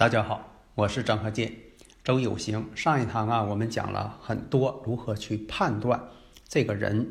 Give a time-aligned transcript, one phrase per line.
[0.00, 1.52] 大家好，我是张鹤剑。
[2.02, 6.02] 周有形上一堂啊，我们讲了很多如何去判断
[6.48, 7.06] 这个人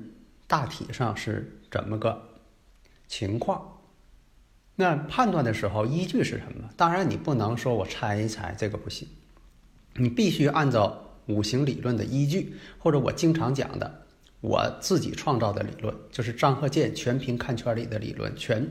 [0.47, 2.20] 大体上是怎么个
[3.07, 3.63] 情况。
[4.75, 6.67] 那判断的时候依据是什么？
[6.75, 9.08] 当然你不能说我猜一猜，这个不行，
[9.94, 14.03] 你必须按照五行理论的依据，或者我经常讲的
[14.41, 18.67] 我自己创造的理论，就是张鹤剑全凭看圈里的理论，全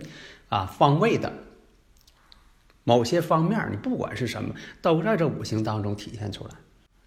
[0.48, 1.32] 啊方位的。
[2.88, 6.50] 某些方面，你不管是什么，都在这五行当中体现出来。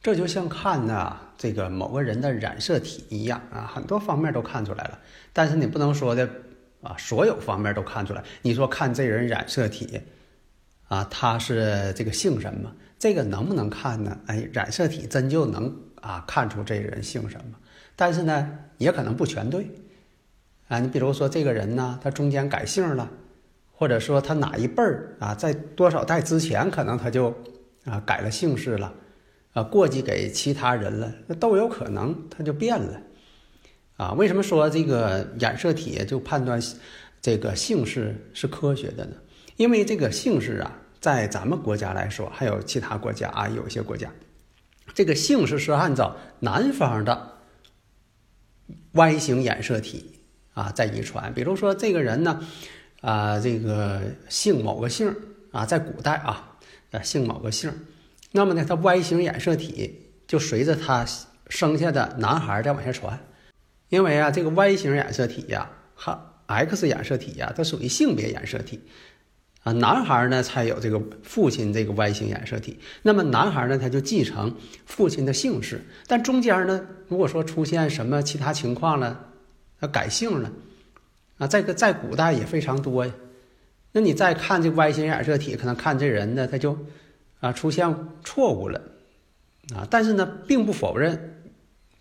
[0.04, 5.00] 这就像看呐，这个某个人的染色体一样啊，很多方面都看出来了。
[5.34, 6.30] 但是你不能说的
[6.84, 8.24] 啊，所有方面都看出来。
[8.44, 10.00] 你说看这人染色体
[10.88, 12.72] 啊，他是这个姓什么？
[13.00, 14.16] 这个能不能看呢？
[14.28, 17.58] 哎，染色体真就能啊看出这人姓什么？
[17.96, 19.68] 但是呢，也可能不全对
[20.68, 20.80] 啊。
[20.80, 23.10] 你比如说这个人呢，他中间改姓了。
[23.82, 27.36] 或者说他哪一辈儿啊，在多少代之前，可能他就
[27.84, 28.94] 啊改了姓氏了，
[29.54, 33.02] 啊过继给其他人了，那都有可能，他就变了，
[33.98, 36.62] 啊，为什么说这个染色体就判断
[37.20, 39.16] 这个姓氏是科学的呢？
[39.58, 44.08] 因为这个姓氏啊，在咱们国家来说，还有其他国家啊，有些国家，
[44.94, 47.32] 这个姓氏是按照南方的
[48.92, 50.20] Y 型染色体
[50.54, 52.48] 啊在遗传，比如说这个人呢。
[53.02, 55.14] 啊，这个姓某个姓
[55.52, 56.58] 啊，在古代啊，
[56.92, 57.72] 呃，姓某个姓
[58.32, 61.06] 那么呢，他 Y 型染色体就随着他
[61.50, 63.20] 生下的男孩再往下传，
[63.90, 68.80] 因为啊，这个 Y 型染色体呀和 X 染色体呀，它属于性别染色体。
[69.64, 74.56] 啊，男孩呢才有这个父亲这个 Y 型染色体，那么男孩呢他就继承
[74.88, 79.24] 父亲的姓氏，但中间呢，如果说出现什么其他情况了，
[79.80, 80.52] 他改姓了。
[81.42, 83.12] 啊，这个在古代也非常多呀。
[83.94, 86.78] 那你再看这 Y 型染色体，可能看这人呢，他就
[87.40, 88.80] 啊出现错误了
[89.74, 89.88] 啊。
[89.90, 91.42] 但是呢，并不否认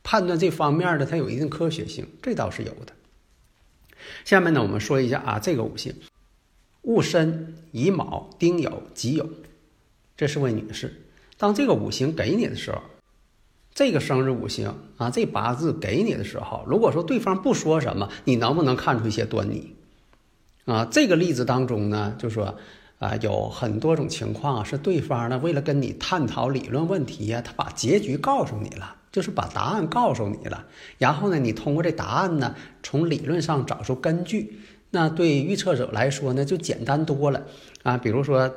[0.03, 2.93] 判断这方面的它有一定科学性，这倒是有的。
[4.27, 5.95] 下面呢，我们说一下啊，这个五行：
[6.83, 9.27] 戊申、乙卯、丁酉、己酉。
[10.19, 10.93] 这是位女士，
[11.39, 12.83] 当这个五行给你的时候。
[13.73, 19.75] 这个生日五行啊，这八字给你的时候，如果说对方不说什么，你能不能看出一些端倪？
[20.67, 22.57] 啊，这个例子当中呢，就说
[22.99, 30.67] 啊，有很多种情况啊是对方呢为了跟你探讨理论问题呀，他把结局告诉你了，就是把答案告诉你了。
[30.99, 34.61] 然后呢，你通过这答案呢，从理论上找出根据，
[34.91, 37.43] 那对预测者来说呢，就简单多了
[37.83, 37.97] 啊。
[37.97, 38.53] 比如说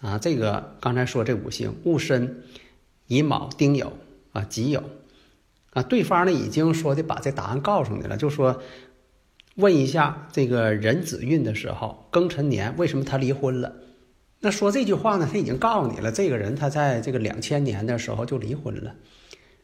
[0.00, 2.42] 啊，这个刚才说这五行戊申、
[3.06, 3.86] 乙卯、丁酉。
[4.34, 4.82] 啊，己酉，
[5.70, 8.60] 啊，对方呢已经说的把这答案告诉你了，就说
[9.54, 13.76] 问一下这个壬子运的时候，庚辰年为什么他离婚了？
[14.40, 18.96] 那说这句话呢，他已经告诉你了，这个人他在这个两千年的时候就离婚了，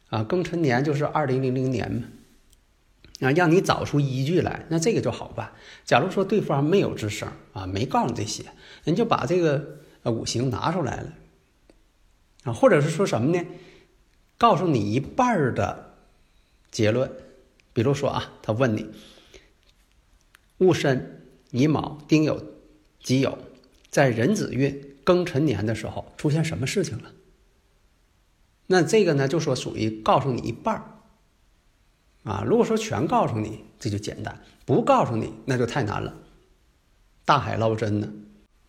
[0.09, 5.51] 啊，庚辰年就是二零零零年嘛，啊，让你找出依据来，那这个就好办。
[5.83, 8.45] 假如说对方没有吱声啊，没告诉你这些，
[8.85, 11.13] 人就把这个五行拿出来了，
[12.45, 13.45] 啊，或者是说什么呢？
[14.41, 15.93] 告诉你一半儿的
[16.71, 17.11] 结论，
[17.73, 18.89] 比如说啊，他问你
[20.57, 22.43] 戊申、乙卯、丁酉、
[23.03, 23.37] 己酉，
[23.91, 27.11] 在壬子运庚辰年的时候出现什么事情了？
[28.65, 30.85] 那这个呢，就说属于告诉你一半儿
[32.23, 32.43] 啊。
[32.43, 34.33] 如果说全告诉你，这就简单；
[34.65, 36.15] 不告诉你，那就太难了，
[37.25, 38.11] 大海捞针呢。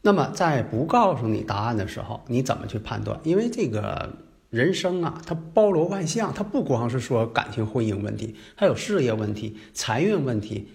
[0.02, 3.18] 那么在不告诉你答案的时候，你怎么去判断？
[3.24, 4.14] 因为这个。
[4.52, 10.68] 人生啊，它包罗万象，它不光是说感情婚姻问题，还有事业问题、财运问题，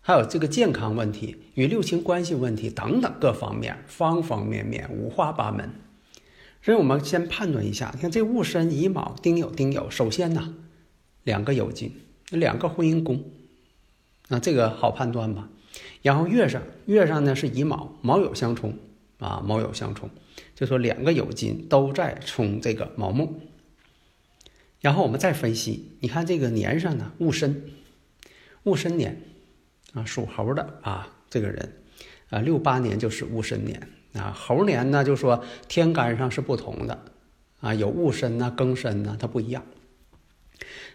[0.00, 5.70] 还有这个健康问题与六亲关系问题等等各方面，方方面面，五花八门。
[6.62, 10.56] 所以我们先判断一下，你看这戊申、乙卯、丁酉、丁酉，首先呢，
[11.22, 11.92] 两个酉金，
[12.28, 13.22] 两个婚姻宫，
[14.26, 15.48] 那这个好判断吧？
[16.02, 18.74] 然后月上，月上呢是乙卯，卯酉相冲。
[19.22, 20.10] 啊，卯酉相冲，
[20.56, 23.40] 就说两个酉金都在冲这个卯木，
[24.80, 27.70] 然后我们再分析，你看这个年上呢，戊申，
[28.64, 29.22] 戊申年
[29.94, 31.72] 啊，属猴的啊，这个人
[32.30, 37.04] 啊，六八年就是戊申年啊，猴年呢就说天干上是不同的
[37.60, 39.64] 啊，有戊申呐、庚申呐，它不一样。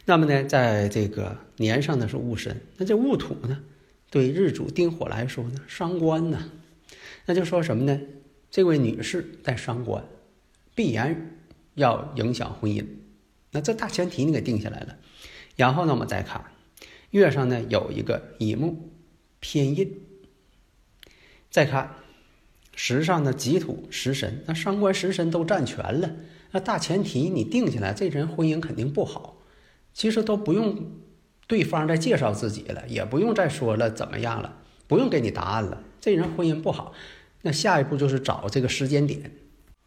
[0.04, 3.64] 那么呢，在这个年上呢是戊申，那这戊土呢，
[4.10, 6.52] 对日主丁火来说呢，伤官呢，
[7.28, 8.02] 那就说什么呢？
[8.50, 10.04] 这位女士在伤官，
[10.74, 11.38] 必然
[11.76, 12.86] 要影响婚姻。
[13.52, 14.98] 那这大前提你给定下来了，
[15.56, 16.44] 然后呢，我们再看
[17.12, 18.90] 月上呢有一个乙木
[19.40, 20.02] 偏印，
[21.52, 21.96] 再看
[22.74, 26.16] 时上的己土食神，那伤官食神都占全了，
[26.52, 29.38] 那大前提你定下来，这人婚姻肯定不好。
[29.94, 30.92] 其实都不用
[31.48, 36.94] 对方再介绍自己了，也不用再说了怎么样了，不用给你答案了，这人婚姻不好。
[37.48, 39.32] 那下一步就是找这个时间点，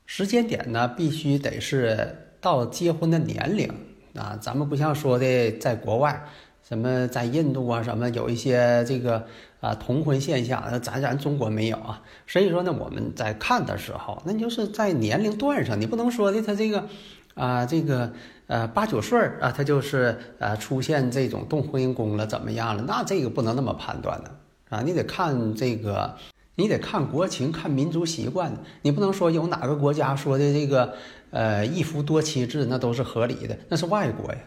[0.06, 2.16] 时间点呢必须得是。
[2.42, 3.70] 到结婚的年龄
[4.14, 6.24] 啊，咱们不像说的在国外，
[6.66, 9.26] 什么在印度啊，什么有一些这个
[9.60, 12.02] 啊同婚现象，咱咱中国没有啊。
[12.26, 16.88] 所以说呢，我们在看的时候，那就是在年龄段上，你不能说的他这个
[17.34, 18.10] 啊这个
[18.46, 22.82] 呃八九岁啊，他就是呃出现这种动婚姻宫了，怎么样了？
[22.88, 24.30] 那这个不能那么判断的
[24.70, 26.16] 啊，你得看这个。
[26.56, 28.52] 你得看国情，看民族习惯。
[28.82, 30.94] 你不能说有哪个国家说的这个，
[31.30, 34.38] 呃，一夫多妻制，那都是合理的，那是外国呀，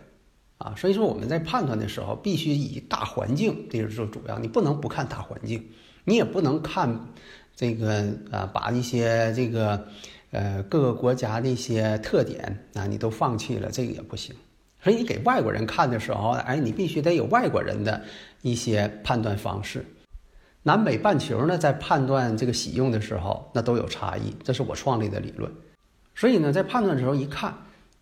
[0.59, 4.37] 啊，所以说我们在判断的时候，必须以大环境这是做主要。
[4.37, 5.63] 你不能不看大环境，
[6.03, 7.07] 你也不能看
[7.55, 9.87] 这个啊，把一些这个
[10.31, 14.35] 呃各个国家的一些特点啊，你都放弃了，这个也不行。
[14.83, 18.03] 所以你给外国人看的时候，哎，你必须得有外国人的
[18.41, 19.83] 一些判断方式。
[20.65, 24.33] 南北半球呢，在判断这个喜用的时候，那都有差异。
[24.43, 25.51] 这是我创立的理论。
[26.15, 27.53] 所以呢，在判断的时候一看，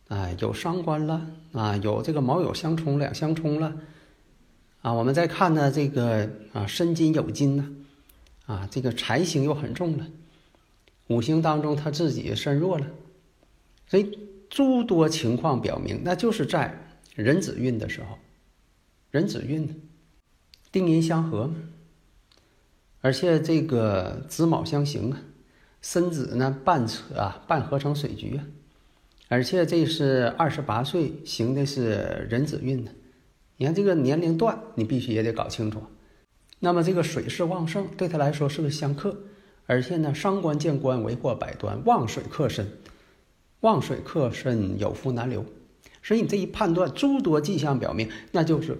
[0.09, 3.73] 啊，有伤官了，啊，有这个卯酉相冲两相冲了，
[4.81, 7.67] 啊，我们再看呢，这个啊申金酉金呢，
[8.45, 10.05] 啊，这个财星又很重了，
[11.07, 12.85] 五行当中他自己身弱了，
[13.87, 14.19] 所以
[14.51, 16.77] 诸多情况表明，那就是在
[17.15, 18.19] 壬子运的时候，
[19.09, 19.73] 壬子运呢
[20.71, 21.49] 丁寅相合。
[23.01, 25.21] 而且这个子卯相刑啊，
[25.81, 28.45] 申子呢半扯啊，半合成水局啊，
[29.27, 32.91] 而且这是二十八岁行的是壬子运呢。
[33.57, 35.81] 你看这个年龄段，你必须也得搞清楚。
[36.59, 39.17] 那么这个水势旺盛，对他来说是不是相克，
[39.65, 42.67] 而且呢伤官见官为祸百端，旺水克身，
[43.61, 45.43] 旺水克身有福难留。
[46.03, 48.77] 所以你这一判断，诸多迹象表明，那就是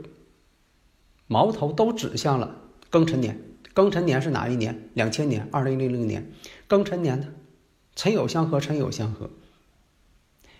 [1.25, 2.56] 矛头都指向了
[2.91, 3.39] 庚辰年。
[3.73, 4.89] 庚辰年是哪一年？
[4.94, 6.29] 两千年，二零零零年。
[6.68, 7.27] 庚辰年呢，
[7.95, 9.29] 辰酉相合，辰酉相合，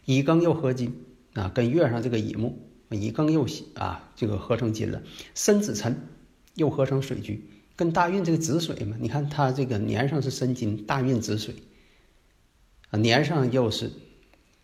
[0.06, 2.58] 乙庚又合金啊，跟月上这个乙木，
[2.90, 5.02] 乙庚又啊，这个合成金了。
[5.36, 6.08] 申子辰
[6.56, 11.56] 又合成水局，跟大运这个子水嘛，你看它这个年上是申金，大运子水
[12.92, 13.92] 啊，年上又是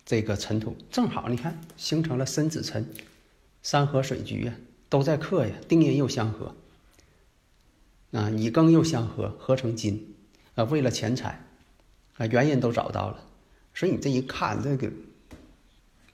[0.06, 2.88] 这个尘土，正好你看形成了申子辰
[3.62, 4.54] 三合水局呀，
[4.88, 6.54] 都在克呀，丁寅又相合。
[8.12, 10.14] 啊，乙庚又相合，合成金，
[10.54, 11.44] 啊，为了钱财，
[12.16, 13.24] 啊，原因都找到了，
[13.74, 14.90] 所以你这一看，这个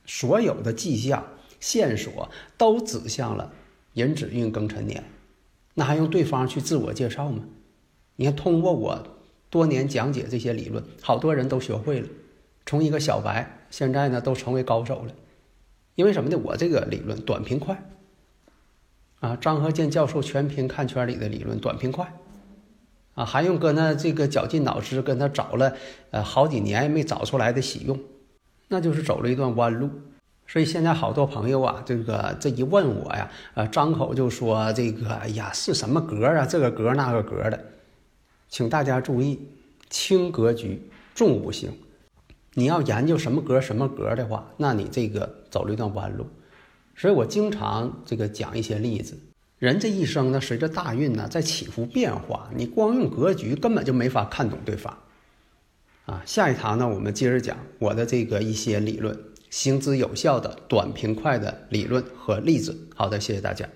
[0.05, 1.25] 所有的迹象
[1.61, 3.53] 线索都指向了
[3.93, 5.05] 壬子运庚辰年，
[5.75, 7.45] 那还用对方去自我介绍吗？
[8.17, 9.07] 你看，通过我
[9.49, 12.09] 多年讲解这些理论，好多人都学会了，
[12.67, 15.15] 从一个小白，现在呢都成为高手了，
[15.95, 16.37] 因为什么呢？
[16.43, 17.81] 我这个理论短平快。
[19.25, 22.13] 啊，张和建教授全凭看圈里的理论，短平快，
[23.15, 25.75] 啊，还用搁那这个绞尽脑汁跟他找了
[26.11, 27.99] 呃好几年也没找出来的喜用，
[28.69, 29.89] 那就是走了一段弯路。
[30.47, 36.45] 所以现在好多朋友啊，这个这一问我呀，呃，张口就说这个，哎呀，是什么格啊？
[36.45, 37.59] 这个格那个格的，
[38.51, 39.41] 请大家注意，
[39.89, 40.83] 轻格局，
[41.15, 41.73] 重五行。
[42.53, 46.27] 你要研究什么格什么格的话，那你这个走了一段弯路。
[46.97, 49.19] 所以我经常这个讲一些例子，
[49.59, 54.97] 人这一生呢，随着大运呢在起伏变化，你光用格局根本就没法看懂对方。
[56.07, 59.19] 啊，下一堂呢，我们接着讲我的这个一些理论，
[59.51, 62.77] 行之有效的短平快的理论和例子。
[62.95, 63.67] 好的，谢谢大家。